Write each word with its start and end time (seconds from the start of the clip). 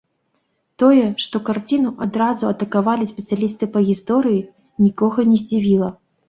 Тое, 0.83 1.01
што 1.25 1.41
карціну 1.49 1.91
адразу 2.05 2.47
атакавалі 2.53 3.11
спецыялісты 3.13 3.69
па 3.77 3.83
гісторыі, 3.91 4.41
нікога 4.87 5.19
не 5.29 5.37
здзівіла. 5.45 5.93